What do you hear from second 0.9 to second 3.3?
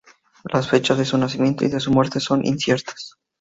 de su nacimiento y de su muerte son inciertas.